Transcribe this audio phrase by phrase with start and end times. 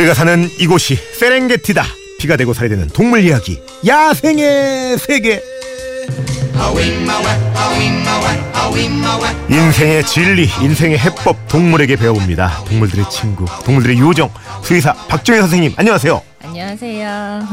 [0.00, 1.84] 우리가 사는 이곳이 세렝게티다.
[2.18, 3.60] 피가 되고 살이 되는 동물 이야기.
[3.86, 5.42] 야생의 세계.
[9.50, 12.64] 인생의 진리, 인생의 해법 동물에게 배워봅니다.
[12.66, 14.30] 동물들의 친구, 동물들의 요정.
[14.62, 16.22] 수의사 박정희 선생님, 안녕하세요.
[16.44, 17.08] 안녕하세요.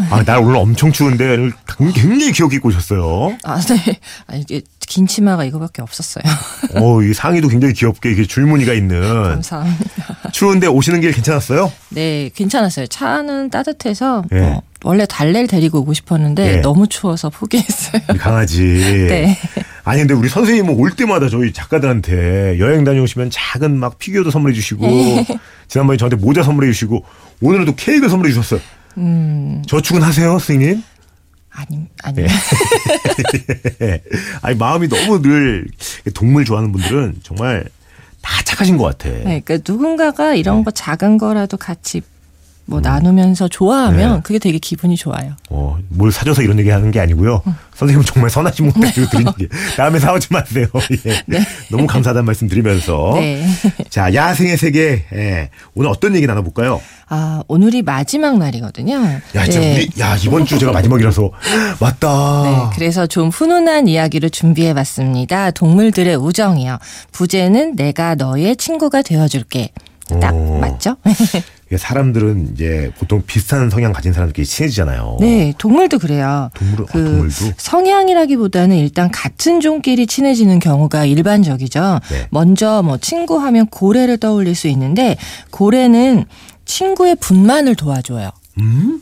[0.09, 3.37] 아, 날 오늘 엄청 추운데 굉장히 기억 있고 오셨어요.
[3.43, 3.99] 아, 네.
[4.27, 6.23] 아, 이게 긴 치마가 이거밖에 없었어요.
[6.75, 9.01] 어, 이 상의도 굉장히 귀엽게 이게 줄무늬가 있는.
[9.01, 10.31] 감사합니다.
[10.31, 11.71] 추운데 오시는 길 괜찮았어요?
[11.89, 12.87] 네, 괜찮았어요.
[12.87, 14.39] 차는 따뜻해서 예.
[14.39, 16.61] 뭐 원래 달래를 데리고 오고 싶었는데 예.
[16.61, 18.01] 너무 추워서 포기했어요.
[18.09, 18.63] 우리 강아지.
[19.09, 19.37] 네.
[19.83, 24.85] 아니 근데 우리 선생님은 올 때마다 저희 작가들한테 여행 다녀오시면 작은 막 피규어도 선물해 주시고
[25.67, 27.03] 지난번에 저한테 모자 선물해 주시고
[27.41, 28.59] 오늘은 또 케이크 선물해 주셨어요.
[28.97, 30.83] 음, 저축은 하세요, 선생님?
[31.57, 32.21] 아니, 아니.
[33.81, 34.01] 예.
[34.43, 35.67] 아니 마음이 너무 늘
[36.13, 37.65] 동물 좋아하는 분들은 정말
[38.21, 39.09] 다 착하신 것 같아.
[39.09, 42.01] 네, 그러니까 누군가가 이런 거 작은 거라도 같이
[42.69, 44.21] 뭐 나누면서 좋아하면 네.
[44.23, 45.31] 그게 되게 기분이 좋아요.
[45.49, 47.41] 어, 뭘 사줘서 이런 얘기 하는 게 아니고요.
[47.75, 49.47] 선생님은 정말 선하신 분 가지고 드린 얘기.
[49.77, 50.67] 다음에 사오지 마세요.
[51.33, 51.39] 예.
[51.71, 53.11] 너무 감사하다는 말씀 드리면서.
[53.15, 53.47] 네.
[53.89, 55.05] 자, 야생의 세계.
[55.13, 55.49] 예.
[55.75, 56.81] 오늘 어떤 얘기 나눠볼까요?
[57.07, 58.95] 아, 오늘이 마지막 날이거든요.
[59.35, 59.75] 야, 진짜 네.
[59.75, 61.31] 우리, 야, 이번 주 제가 마지막이라서.
[61.79, 62.43] 맞다.
[62.43, 65.51] 네, 그래서 좀 훈훈한 이야기를 준비해 봤습니다.
[65.51, 66.79] 동물들의 우정이요.
[67.13, 69.69] 부제는 내가 너의 친구가 되어줄게.
[70.21, 70.57] 딱 오.
[70.59, 70.97] 맞죠?
[71.75, 75.17] 사람들은 이제 보통 비슷한 성향 가진 사람들끼리 친해지잖아요.
[75.19, 76.49] 네, 동물도 그래요.
[76.53, 77.53] 동물은, 아, 그 동물도?
[77.57, 81.99] 성향이라기보다는 일단 같은 종끼리 친해지는 경우가 일반적이죠.
[82.09, 82.27] 네.
[82.29, 85.17] 먼저 뭐 친구하면 고래를 떠올릴 수 있는데
[85.51, 86.25] 고래는
[86.65, 88.29] 친구의 분만을 도와줘요.
[88.59, 89.01] 음?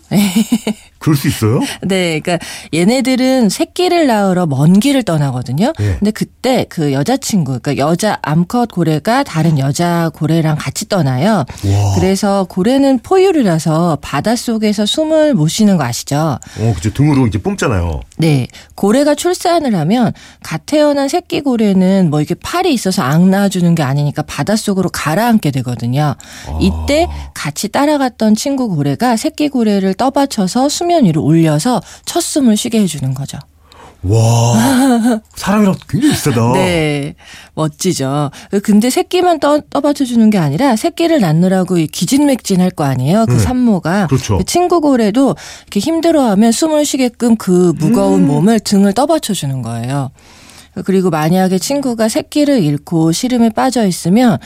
[1.06, 1.60] 그럴 수 있어요?
[1.84, 5.72] 네, 그러니까 얘네들은 새끼를 낳으러 먼 길을 떠나거든요.
[5.80, 5.98] 예.
[6.00, 11.46] 근데 그때 그 여자친구, 그러니까 여자 암컷 고래가 다른 여자 고래랑 같이 떠나요.
[11.64, 11.96] 와.
[11.96, 16.40] 그래서 고래는 포유류라서 바닷속에서 숨을 못 쉬는 거 아시죠?
[16.58, 16.92] 어, 그죠.
[16.92, 18.02] 등으로 이제 뿜잖아요.
[18.18, 18.48] 네.
[18.74, 24.24] 고래가 출산을 하면 갓 태어난 새끼 고래는 뭐 이게 팔이 있어서 앙 낳아주는 게 아니니까
[24.24, 26.16] 바닷속으로 가라앉게 되거든요.
[26.60, 33.14] 이때 같이 따라갔던 친구 고래가 새끼 고래를 떠받쳐서 수면 위로 올려서 첫 숨을 쉬게 해주는
[33.14, 33.38] 거죠.
[34.08, 34.54] 와.
[35.36, 36.54] 사람이랑 굉장히 비슷하다.
[36.54, 37.16] 네.
[37.56, 38.30] 멋지죠.
[38.64, 43.26] 근데 새끼만 떠, 떠받쳐주는 게 아니라 새끼를 낳느라고 이 기진맥진 할 거 아니에요.
[43.26, 43.40] 그 네.
[43.40, 44.08] 산모가.
[44.08, 44.38] 그렇죠.
[44.38, 48.28] 그 친구 고래도 이렇게 힘들어하면 숨을 쉬게끔 그 무거운 음.
[48.28, 50.12] 몸을 등을 떠받쳐주는 거예요.
[50.84, 54.38] 그리고 만약에 친구가 새끼를 잃고 시름에 빠져 있으면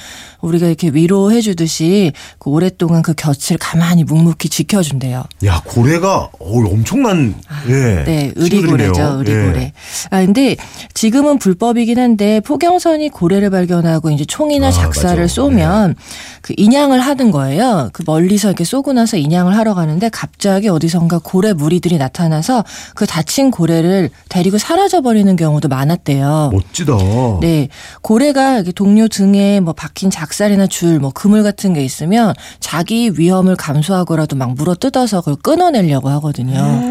[0.41, 5.23] 우리가 이렇게 위로해 주듯이 그 오랫동안 그 곁을 가만히 묵묵히 지켜준대요.
[5.45, 7.35] 야, 고래가, 어 엄청난,
[7.67, 8.03] 예.
[8.03, 8.31] 네.
[8.35, 9.61] 의리고래죠, 의리고래.
[9.61, 9.73] 예.
[10.09, 10.55] 아, 근데
[10.93, 15.33] 지금은 불법이긴 한데 포경선이 고래를 발견하고 이제 총이나 아, 작사를 맞아.
[15.33, 15.95] 쏘면
[16.41, 17.89] 그 인양을 하는 거예요.
[17.93, 22.63] 그 멀리서 이렇게 쏘고 나서 인양을 하러 가는데 갑자기 어디선가 고래 무리들이 나타나서
[22.95, 26.51] 그 다친 고래를 데리고 사라져 버리는 경우도 많았대요.
[26.53, 26.93] 멋지다.
[27.41, 27.67] 네.
[28.01, 34.35] 고래가 동료 등에 뭐 박힌 작살이나 줄, 뭐 그물 같은 게 있으면 자기 위험을 감수하고라도
[34.35, 36.81] 막 물어 뜯어서 그걸 끊어내려고 하거든요.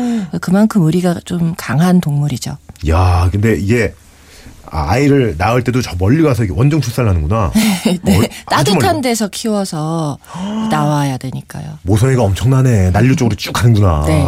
[0.40, 2.56] 그만큼 우리가 좀 강한 동물이죠.
[2.88, 2.97] 야,
[3.30, 3.92] 근데 이게
[4.70, 7.50] 아, 아이를 낳을 때도 저 멀리 가서 원정 출산을 하는구나.
[8.02, 8.18] 네.
[8.18, 9.00] 어, 따뜻한.
[9.00, 10.18] 데서 키워서
[10.70, 11.78] 나와야 되니까요.
[11.82, 12.90] 모성애가 엄청나네.
[12.90, 14.04] 난류 쪽으로 쭉 가는구나.
[14.06, 14.24] 네.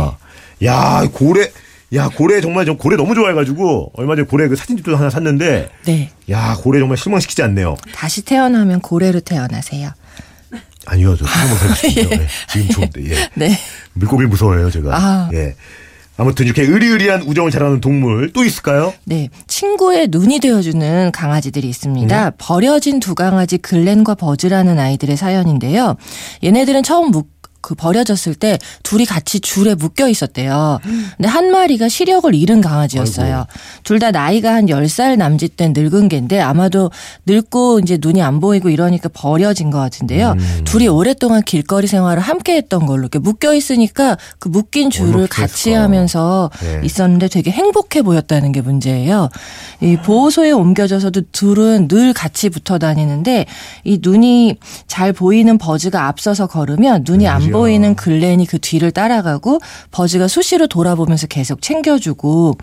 [0.66, 1.50] 야, 고래.
[1.92, 6.10] 야, 고래 정말 저 고래 너무 좋아해가지고 얼마 전에 고래 그 사진집도 하나 샀는데 네.
[6.30, 7.74] 야, 고래 정말 실망시키지 않네요.
[7.92, 9.90] 다시 태어나면 고래로 태어나세요.
[10.86, 12.08] 아니요, 저 한번 살고 싶은데요.
[12.20, 13.28] 네, 지금 좋은데, 예.
[13.34, 13.58] 네.
[13.92, 14.96] 물고기 무서워해요, 제가.
[14.96, 15.30] 아.
[15.34, 15.54] 예.
[16.20, 18.92] 아무튼 이렇게 의리의리한 우정을 자랑하는 동물 또 있을까요?
[19.04, 22.26] 네, 친구의 눈이 되어주는 강아지들이 있습니다.
[22.26, 22.32] 음.
[22.36, 25.96] 버려진 두 강아지 글렌과 버즈라는 아이들의 사연인데요.
[26.44, 30.78] 얘네들은 처음 묵, 그 버려졌을 때 둘이 같이 줄에 묶여 있었대요.
[31.16, 33.46] 근데 한 마리가 시력을 잃은 강아지였어요.
[33.84, 36.90] 둘 다 나이가 한 10살 남짓 된 늙은 개인데 아마도
[37.26, 40.32] 늙고 이제 눈이 안 보이고 이러니까 버려진 것 같은데요.
[40.38, 40.62] 음.
[40.64, 45.74] 둘이 오랫동안 길거리 생활을 함께 했던 걸로 이렇게 묶여 있으니까 그 묶인 줄을 같이.
[45.74, 46.80] 하면서 네.
[46.84, 49.28] 있었는데 되게 행복해 보였다는 게 문제예요.
[49.82, 53.44] 이 보호소에 옮겨져서도 둘은 늘 같이 붙어 다니는데
[53.84, 59.60] 이 눈이 잘 보이는 버즈가 앞서서 걸으면 눈이 안 보이는 글렌이 그 뒤를 따라가고
[59.90, 62.56] 버즈가 수시로 돌아보면서 계속 챙겨주고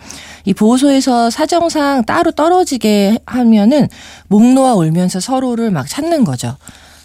[0.44, 3.88] 이 보호소에서 사정상 따로 떨어지게 하면은
[4.28, 6.56] 목 놓아 울면서 서로를 막 찾는 거죠.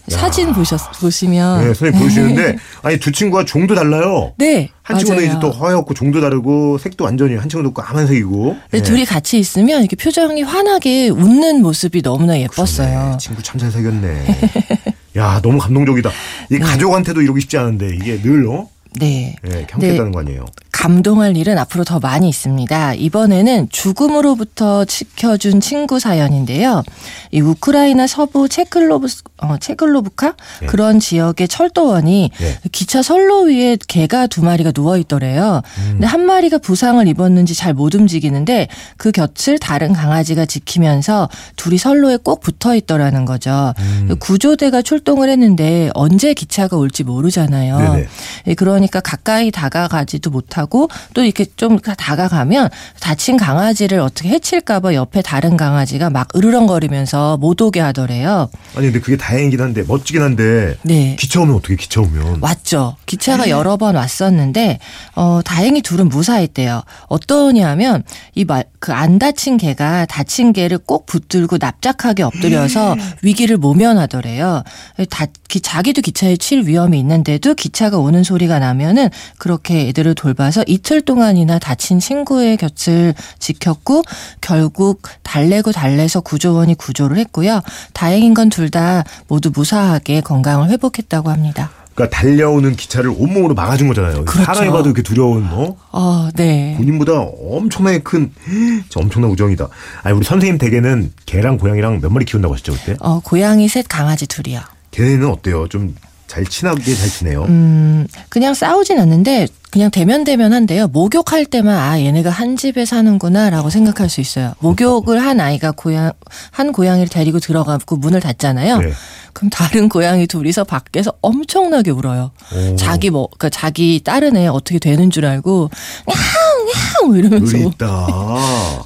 [0.10, 4.34] 사진 보셨 보시면 네, 선생님 보여주시는데 아니 두 친구가 종도 달라요.
[4.38, 5.24] 네 한 친구는.
[5.26, 8.44] 이제 또 허옇고 종도 다르고 색도 완전히 한 친구는 까만색이고.
[8.70, 8.82] 근데 예.
[8.82, 13.12] 둘이 같이 있으면 이렇게 표정이 환하게 웃는 모습이 너무나 예뻤어요.
[13.12, 14.26] 네, 친구 참 잘 사귀었네.
[15.16, 16.12] 야 너무 감동적이다.
[16.50, 18.68] 이 가족한테도 이러기 쉽지 않은데 이게 늘 어?
[19.00, 19.36] 네.
[19.46, 20.46] 예, 경쾌했다는 거 아니에요.
[20.84, 22.96] 감동할 일은 앞으로 더 많이 있습니다.
[22.96, 26.84] 이번에는 죽음으로부터 지켜준 친구 사연인데요.
[27.32, 29.08] 이 우크라이나 서부 체클로브
[29.38, 30.66] 어, 체클로브카 네.
[30.68, 32.58] 그런 지역의 철도원이 네.
[32.74, 35.62] 기차 선로 위에 개가 두 마리가 누워 있더래요.
[35.78, 35.90] 음.
[35.92, 42.18] 근데 한 마리가 부상을 입었는지 잘 못 움직이는데 그 곁을 다른 강아지가 지키면서 둘이 선로에
[42.18, 43.74] 꼭 붙어 있더라는 거죠.
[43.80, 44.16] 음.
[44.20, 47.80] 구조대가 출동을 했는데 언제 기차가 올지 모르잖아요.
[47.80, 48.08] 네네.
[48.48, 50.73] 예, 그러니까 가까이 다가가지도 못하고
[51.14, 57.80] 또 이렇게 좀 다가가면 다친 강아지를 어떻게 해칠까봐 옆에 다른 강아지가 막 으르렁거리면서 못 오게
[57.80, 58.50] 하더래요.
[58.76, 61.16] 아니 근데 그게 다행이긴 한데 멋지긴 한데 네.
[61.20, 62.96] 기차 오면 어떻게 기차 오면 왔죠.
[63.06, 64.80] 기차가 여러 번 왔었는데
[65.16, 66.82] 어 다행히 둘은 무사했대요.
[67.08, 68.04] 어떠냐면
[68.36, 74.62] 이 말 그 안 다친 개가 다친 개를 꼭 붙들고 납작하게 엎드려서 위기를 모면하더래요.
[75.10, 81.02] 다, 기, 자기도 기차에 칠 위험이 있는데도 기차가 오는 소리가 나면은 그렇게 애들을 돌봐서 이틀
[81.02, 84.04] 동안이나 다친 친구의 곁을 지켰고
[84.42, 87.62] 결국 달래고 달래서 구조원이 구조를 했고요.
[87.94, 91.70] 다행인 건 둘 다 모두 무사하게 건강을 회복했다고 합니다.
[91.96, 94.26] 그러니까 달려오는 기차를 온몸으로 막아준 거잖아요.
[94.26, 94.46] 그렇죠.
[94.46, 96.74] 사람이 봐도 이렇게 두려운 뭐 어, 네.
[96.78, 98.32] 본인보다 엄청나게 큰
[98.96, 99.68] 엄청난 우정이다.
[100.02, 102.96] 아니 우리 선생님 댁에는 개랑 고양이랑 몇 마리 키운다고 하셨죠 그때?
[103.00, 104.62] 어, 고양이 셋, 강아지 둘이요.
[104.92, 105.68] 걔네는 어때요?
[105.68, 105.96] 좀
[106.28, 107.44] 잘 친하게 잘 지내요?
[107.44, 110.88] 음, 그냥 싸우진 않는데 그냥 대면 대면한데요.
[110.88, 114.54] 목욕할 때만 아 얘네가 한 집에 사는구나라고 생각할 수 있어요.
[114.60, 116.12] 목욕을 한 아이가 고양
[116.52, 118.78] 한 고양이를 데리고 들어가고 문을 닫잖아요.
[118.78, 118.92] 네.
[119.34, 122.30] 그럼 다른 고양이 둘이서 밖에서 엄청나게 울어요.
[122.56, 122.76] 오.
[122.76, 125.72] 자기 뭐 그러니까 자기 다른 애 어떻게 되는 줄 알고
[126.08, 128.08] 야옹 야옹 이러면서 의리 있다.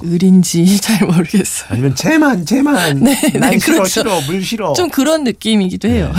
[0.04, 1.68] 을인지 잘 모르겠어요.
[1.68, 3.88] 아니면 쟤만 쟤만 네, 난 네, 싫어 그렇죠.
[3.90, 4.72] 싫어 물 싫어.
[4.72, 6.12] 좀 그런 느낌이기도 해요.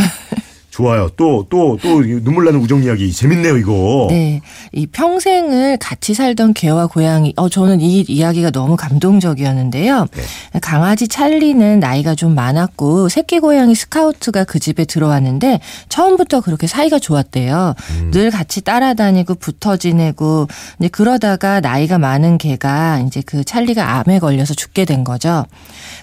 [0.80, 1.10] 좋아요.
[1.18, 4.08] 또 또 또 눈물 나는 우정 이야기 재밌네요 이거.
[4.10, 4.40] 네.
[4.72, 10.08] 이 평생을 같이 살던 개와 고양이, 어, 저는 이 이야기가 너무 감동적이었는데요.
[10.16, 10.60] 네.
[10.62, 15.60] 강아지 찰리는 나이가 좀 많았고, 새끼 고양이 스카우트가 그 집에 들어왔는데,
[15.90, 17.76] 처음부터 그렇게 사이가 좋았대요.
[18.00, 18.12] 음.
[18.12, 20.48] 늘 같이 따라다니고 붙어 지내고,
[20.80, 25.46] 이제 그러다가 나이가 많은 개가 이제 그 찰리가 암에 걸려서 죽게 된 거죠.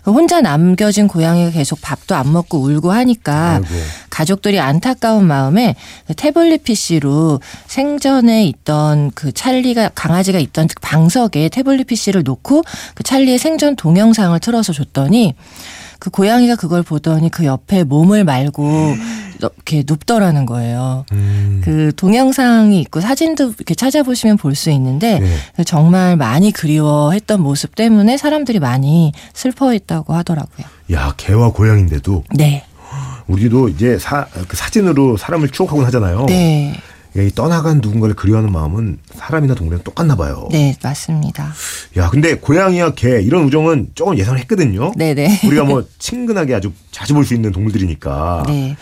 [0.03, 3.67] 그 혼자 남겨진 고양이가 계속 밥도 안 먹고 울고 하니까, 아이고.
[4.17, 5.75] 가족들이 안타까운 마음에
[6.07, 12.63] 그 태블릿 PC로 생전에 있던 그 찰리가 강아지가 있던 방석에 태블릿 PC를 놓고
[12.95, 15.35] 그 찰리의 생전 동영상을 틀어서 줬더니
[15.99, 18.97] 그 고양이가 그걸 보더니 그 옆에 몸을 말고
[19.39, 21.05] 이렇게 눕더라는 거예요.
[21.13, 21.61] 음.
[21.63, 25.65] 그 동영상이 있고 사진도 이렇게 찾아보시면 볼 수 있는데 네.
[25.65, 30.67] 정말 많이 그리워했던 모습 때문에 사람들이 많이 슬퍼했다고 하더라고요.
[30.93, 32.65] 야 개와 고양인데도 네.
[33.29, 36.27] 우리도 이제 사, 그 사진으로 사람을 추억하곤 하잖아요.
[36.27, 36.81] 네.
[37.17, 40.49] 이 떠나간 누군가를 그리워하는 마음은 사람이나 동물이랑 똑같나 봐요.
[40.53, 41.51] 네, 맞습니다.
[41.97, 44.93] 야 근데 고양이와 개 이런 우정은 조금 예상을 했거든요.
[44.97, 45.41] 네 네.
[45.47, 48.77] 우리가 뭐 친근하게 아주 자주 볼 수 있는 동물들이니까 네.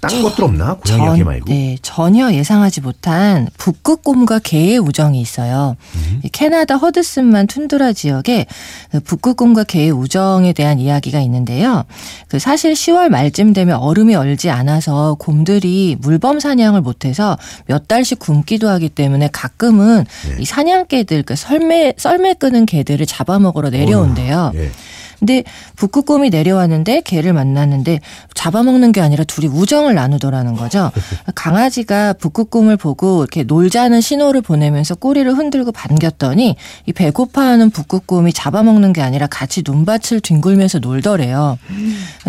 [0.00, 0.74] 딴 것들 없나?
[0.74, 1.46] 고양이와 개 말고.
[1.48, 5.76] 네, 전혀 예상하지 못한 북극곰과 개의 우정이 있어요.
[5.94, 6.20] 음.
[6.24, 8.46] 이 캐나다 허드슨만 툰드라 지역에
[8.92, 11.84] 그 북극곰과 개의 우정에 대한 이야기가 있는데요.
[12.28, 18.68] 그 사실 10월 말쯤 되면 얼음이 얼지 않아서 곰들이 물범 사냥을 못해서 몇 달씩 굶기도
[18.68, 20.36] 하기 때문에 가끔은 네.
[20.40, 24.52] 이 사냥개들, 그 썰매 썰매 끄는 개들을 잡아먹으러 내려온대요.
[24.54, 24.70] 예.
[25.18, 25.44] 근데
[25.76, 28.00] 북극곰이 내려왔는데 개를 만났는데
[28.34, 30.90] 잡아먹는 게 아니라 둘이 우정을 나누더라는 거죠.
[31.34, 36.56] 강아지가 북극곰을 보고 이렇게 놀자는 신호를 보내면서 꼬리를 흔들고 반겼더니
[36.86, 41.58] 이 배고파하는 북극곰이 잡아먹는 게 아니라 같이 눈밭을 뒹굴면서 놀더래요.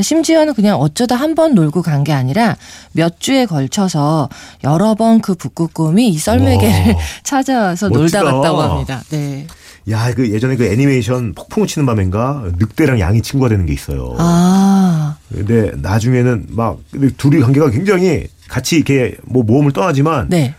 [0.01, 2.55] 심지어는 그냥 어쩌다 한 번 놀고 간 게 아니라
[2.93, 4.29] 몇 주에 걸쳐서
[4.63, 6.99] 여러 번 그 북극곰이 이 썰매개를 와.
[7.23, 8.21] 찾아와서 멋지다.
[8.21, 9.01] 놀다 갔다고 합니다.
[9.09, 9.45] 네.
[9.89, 14.15] 야, 그 예전에 그 애니메이션 폭풍을 치는 밤인가 늑대랑 양이 친구가 되는 게 있어요.
[14.19, 15.15] 아.
[15.33, 20.53] 근데 나중에는 막 근데 둘이 관계가 굉장히 같이 이렇게 뭐 모험을 떠나지만 네.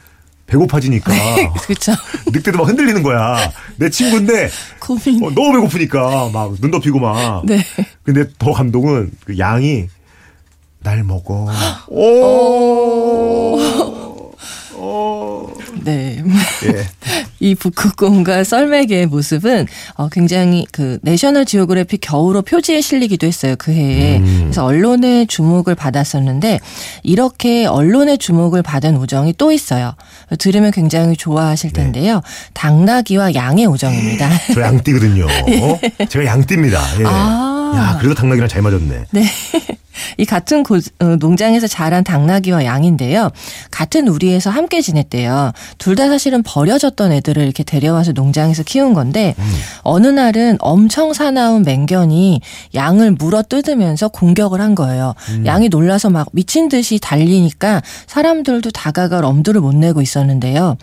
[0.46, 1.12] 배고파지니까
[1.66, 1.92] 그렇죠.
[2.32, 3.52] 늑대도 막 흔들리는 거야.
[3.76, 4.48] 내 친구인데
[4.80, 5.22] 고민.
[5.22, 7.44] 어, 너무 배고프니까 막 눈 덮이고 막.
[7.44, 7.62] 네.
[8.02, 9.88] 근데 더 감동은 그 양이
[10.80, 11.48] 날 먹어.
[11.88, 13.58] 오.
[14.74, 15.50] 오.
[15.84, 16.22] 네.
[16.64, 16.86] 예.
[17.40, 23.54] 이 북극곰과 썰매개의 모습은 어, 굉장히 그 내셔널 지오그래픽 겨울호 표지에 실리기도 했어요.
[23.58, 24.18] 그 해에.
[24.18, 24.38] 음.
[24.42, 26.60] 그래서 언론의 주목을 받았었는데
[27.02, 29.94] 이렇게 언론의 주목을 받은 우정이 또 있어요.
[30.38, 31.82] 들으면 굉장히 좋아하실 네.
[31.82, 32.20] 텐데요.
[32.54, 34.28] 당나귀와 양의 우정입니다.
[34.54, 35.26] 저 양띠거든요.
[36.08, 37.00] 제가 양띠입니다.
[37.00, 37.04] 예.
[37.06, 37.72] 아.
[37.76, 39.04] 야, 그래도 당나귀랑 잘 맞았네.
[39.10, 39.24] 네.
[40.16, 43.30] 이 같은 고, 어, 농장에서 자란 당나귀와 양인데요.
[43.70, 45.52] 같은 우리에서 함께 지냈대요.
[45.76, 49.52] 둘 다 사실은 버려졌던 애들을 이렇게 데려와서 농장에서 키운 건데 음.
[49.82, 52.40] 어느 날은 엄청 사나운 맹견이
[52.72, 55.14] 양을 물어 뜯으면서 공격을 한 거예요.
[55.30, 55.44] 음.
[55.44, 60.76] 양이 놀라서 막 미친 듯이 달리니까 사람들도 다가갈 엄두를 못 내고 있었는데요.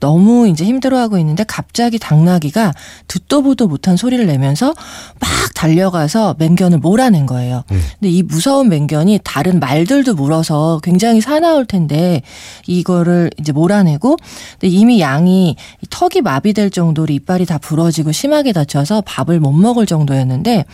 [0.00, 2.72] 너무 이제 힘들어하고 있는데 갑자기 당나귀가
[3.06, 4.74] 듣도 보도 못한 소리를 내면서
[5.20, 7.62] 막 달려가서 맹견을 몰아낸 거예요.
[7.70, 7.80] 음.
[8.00, 12.22] 근데 이 무서 운 맹견이 다른 말들도 물어서 굉장히 사나울 텐데
[12.66, 14.16] 이거를 이제 몰아내고
[14.62, 15.56] 이미 양이
[15.90, 20.64] 턱이 마비될 정도로 이빨이 다 부러지고 심하게 다쳐서 밥을 못 먹을 정도였는데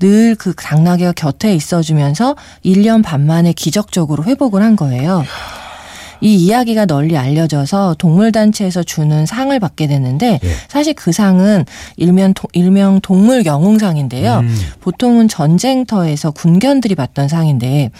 [0.00, 2.34] 늘 그 당나귀가 곁에 있어주면서
[2.64, 5.22] 1년 반 만에 기적적으로 회복을 한 거예요.
[6.20, 10.54] 이 이야기가 널리 알려져서 동물단체에서 주는 상을 받게 되는데 예.
[10.68, 11.64] 사실 그 상은
[11.96, 14.38] 일명, 일명 동물 영웅상인데요.
[14.40, 14.58] 음.
[14.80, 17.90] 보통은 전쟁터에서 군견들이 받던 상인데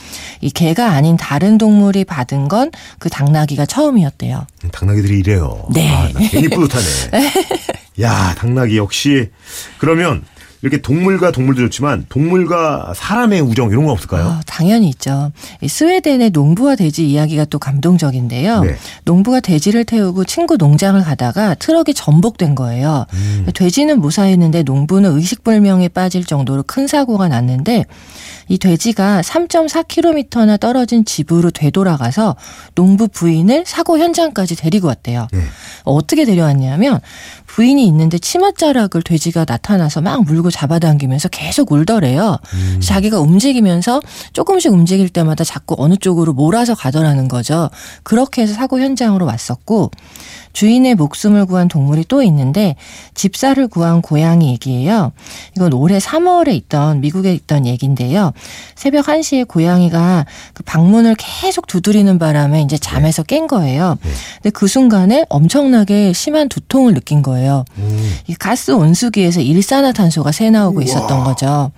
[0.41, 4.47] 이 개가 아닌 다른 동물이 받은 건 그 당나귀가 처음이었대요.
[4.73, 5.67] 당나귀들이 이래요.
[5.73, 5.89] 네.
[5.91, 6.85] 아, 괜히 뿌듯하네.
[8.03, 9.31] 야, 당나귀 역시
[9.79, 10.23] 그러면
[10.63, 14.27] 이렇게 동물과 동물도 좋지만 동물과 사람의 우정 이런 거 없을까요?
[14.27, 15.33] 어, 당연히 있죠.
[15.67, 18.65] 스웨덴의 농부와 돼지 이야기가 또 감동적인데요.
[18.65, 18.77] 네.
[19.05, 23.07] 농부가 돼지를 태우고 친구 농장을 가다가 트럭이 전복된 거예요.
[23.15, 23.47] 음.
[23.55, 27.87] 돼지는 무사했는데 농부는 의식불명에 빠질 정도로 큰 사고가 났는데
[28.49, 32.35] 이 돼지가 3.4km나 떨어진 집으로 되돌아가서
[32.75, 35.29] 농부 부인을 사고 현장까지 데리고 왔대요.
[35.33, 35.41] 네.
[35.85, 37.01] 어떻게 데려왔냐면
[37.47, 42.39] 부인이 있는데 치맛자락을 돼지가 나타나서 막 물고 잡아당기면서 계속 울더래요.
[42.55, 42.81] 음.
[42.83, 44.01] 자기가 움직이면서
[44.33, 47.71] 조금씩 움직일 때마다 자꾸 어느 쪽으로 몰아서 가더라는 거죠.
[48.03, 49.91] 그렇게 해서 사고 현장으로 왔었고
[50.53, 52.77] 주인의 목숨을 구한 동물이 또 있는데
[53.15, 55.13] 집사를 구한 고양이 얘기예요.
[55.57, 58.33] 이건 올해 3월에 있던 미국에 있던 얘기인데요.
[58.75, 63.97] 새벽 1시에 고양이가 그 방문을 계속 두드리는 바람에 이제 잠에서 깬 거예요.
[64.03, 64.11] 네.
[64.37, 67.65] 근데 그 순간에 엄청나게 심한 두통을 느낀 거예요.
[67.79, 68.15] 음.
[68.27, 71.71] 이 가스 온수기에서 일산화탄소가 새 나오고 있었던 거죠.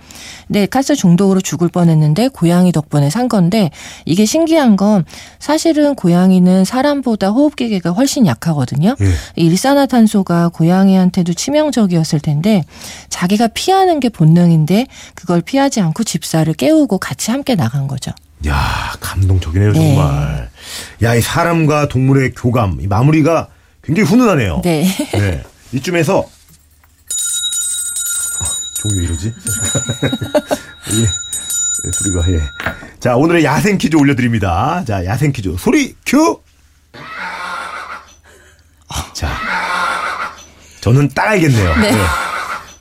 [0.47, 3.71] 근데 가스 중독으로 죽을 뻔했는데 고양이 덕분에 산 건데
[4.05, 5.03] 이게 신기한 건
[5.37, 8.95] 사실은 고양이는 사람보다 호흡기계가 훨씬 약하거든요.
[9.01, 9.05] 예.
[9.35, 12.63] 일산화탄소가 고양이한테도 치명적이었을 텐데
[13.09, 18.11] 자기가 피하는 게 본능인데 그걸 피하지 않고 집사를 깨우고 같이 함께 나간 거죠.
[18.47, 20.49] 야 감동적이네요 정말.
[21.01, 21.07] 네.
[21.07, 23.49] 야이 사람과 동물의 교감 이 마무리가
[23.83, 24.61] 굉장히 훈훈하네요.
[24.63, 24.87] 네.
[25.11, 25.43] 네.
[25.73, 26.25] 이쯤에서
[28.95, 29.33] 왜 이러지?
[30.93, 32.41] 예, 소리가 예.
[32.99, 34.83] 자 오늘의 야생 퀴즈 올려드립니다.
[34.85, 36.41] 자 야생 퀴즈 소리 큐.
[39.13, 39.29] 자
[40.81, 41.75] 저는 딱 알겠네요.
[41.77, 41.91] 네.
[41.91, 41.97] 네.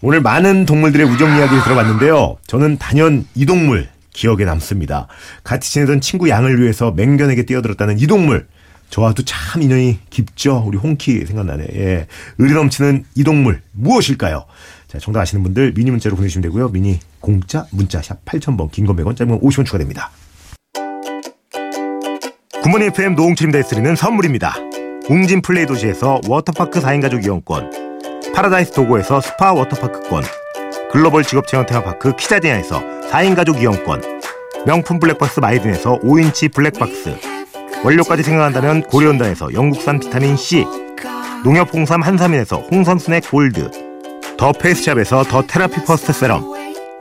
[0.01, 2.37] 오늘 많은 동물들의 우정 이야기를 들어봤는데요.
[2.47, 5.07] 저는 단연 이 동물 기억에 남습니다.
[5.45, 8.47] 같이 지내던 친구 양을 위해서 맹견에게 뛰어들었다는 이 동물.
[8.91, 10.65] 저와도 참 인연이 깊죠.
[10.67, 11.67] 우리 홍키 생각나네.
[11.77, 12.07] 예.
[12.37, 14.45] 의리 넘치는 이 동물 무엇일까요?
[14.93, 16.69] 자, 정답 아시는 분들 미니 문자로 보내주시면 되고요.
[16.69, 20.11] 미니 공짜 문자 샵 8000번 긴건 100원 짧은 50원 추가됩니다.
[22.63, 23.67] 굿모닝 FM 노홍철입니다.
[23.69, 24.55] 드리는 선물입니다.
[25.09, 27.71] 웅진 플레이 도시에서 워터파크 4인 가족 이용권
[28.35, 30.25] 파라다이스 도고에서 스파 워터파크권
[30.93, 34.03] 글로벌 직업체험 테마파크 키자니아에서 4인 가족 이용권
[34.67, 37.17] 명품 블랙박스 마이든에서 5인치 블랙박스
[37.83, 40.67] 원료까지 생각한다면 고려은단에서 영국산 비타민C
[41.45, 43.92] 농협 홍삼 한삼인에서 홍삼 스낵 골드
[44.43, 46.43] 더 페이스샵에서 더 테라피 퍼스트 세럼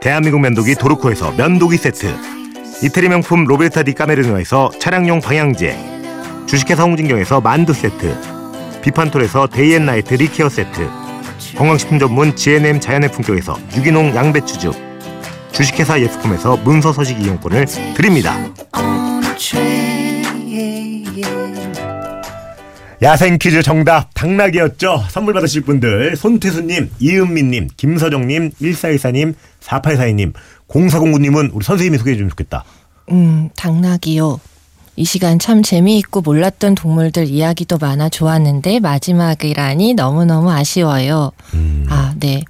[0.00, 2.14] 대한민국 면도기 도르코에서 면도기 세트
[2.84, 5.76] 이태리 명품 로베르타 디 까메리노에서 차량용 방향제
[6.46, 8.16] 주식회사 홍진경에서 만두 세트
[8.82, 10.88] 비판톨에서 데이앤나이트 리케어 세트
[11.56, 14.72] 건강식품 전문 GNM 자연의 품격에서 유기농 양배추즙
[15.50, 18.36] 주식회사 예스폼에서 문서서식 이용권을 드립니다.
[23.02, 25.06] 야생 퀴즈 정답 당나귀였죠.
[25.08, 30.32] 선물 받으실 분들 손태수님, 이은미님, 김서정님, 1414님, 4842님,
[30.68, 32.62] 0409님은 우리 선생님이 소개해 주면 좋겠다.
[33.10, 34.38] 음, 당나귀요.
[34.94, 41.32] 이 시간 참 재미있고 몰랐던 동물들 이야기도 많아 좋았는데 마지막이라니 너무너무 아쉬워요.
[41.54, 41.86] 음.
[41.88, 42.42] 아, 네.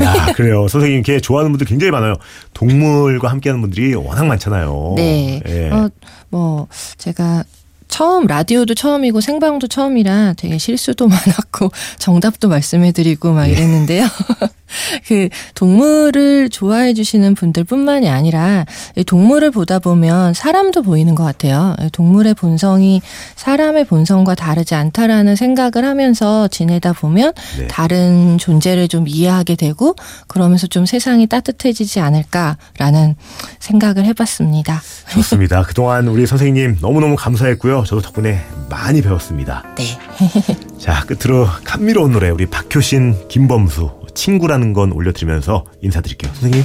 [0.00, 0.68] 야, 그래요.
[0.68, 2.14] 선생님 개 좋아하는 분들 굉장히 많아요.
[2.54, 4.94] 동물과 함께하는 분들이 워낙 많잖아요.
[4.96, 5.42] 네.
[5.46, 5.68] 예.
[5.70, 5.90] 어,
[6.30, 7.44] 뭐 제가
[7.88, 14.06] 처음 라디오도 처음이고 생방도 처음이라 되게 실수도 많았고 정답도 말씀해드리고 막 이랬는데요.
[15.06, 18.66] 그 동물을 좋아해 주시는 분들뿐만이 아니라
[19.06, 21.74] 동물을 보다 보면 사람도 보이는 것 같아요.
[21.92, 23.00] 동물의 본성이
[23.36, 27.66] 사람의 본성과 다르지 않다라는 생각을 하면서 지내다 보면 네.
[27.68, 33.16] 다른 존재를 좀 이해하게 되고 그러면서 좀 세상이 따뜻해지지 않을까라는
[33.58, 34.82] 생각을 해봤습니다.
[35.12, 35.62] 좋습니다.
[35.62, 37.84] 그동안 우리 선생님 너무너무 감사했고 요.
[37.84, 39.64] 저도 덕분에 많이 배웠습니다.
[39.76, 39.98] 네.
[40.78, 46.32] 자, 끝으로 감미로운 노래 우리 박효신, 김범수 친구라는 건 올려드리면서 인사드릴게요.
[46.34, 46.64] 선생님.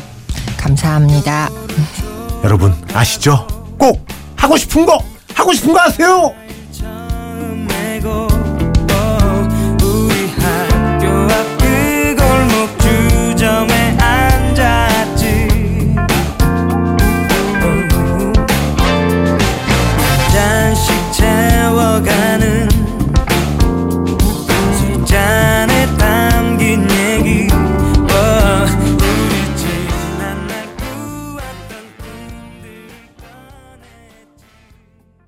[0.57, 1.49] 감사합니다.
[2.43, 3.47] 여러분 아시죠?
[3.77, 4.05] 꼭
[4.35, 4.97] 하고 싶은 거
[5.35, 6.33] 하고 싶은 거 하세요.